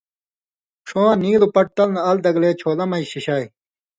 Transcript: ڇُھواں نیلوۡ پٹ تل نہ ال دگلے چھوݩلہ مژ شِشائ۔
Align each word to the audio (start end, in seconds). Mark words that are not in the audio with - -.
ڇُھواں 0.87 1.13
نیلوۡ 1.21 1.53
پٹ 1.53 1.65
تل 1.75 1.89
نہ 1.95 2.01
ال 2.09 2.17
دگلے 2.25 2.49
چھوݩلہ 2.59 2.85
مژ 2.89 3.03
شِشائ۔ 3.11 3.45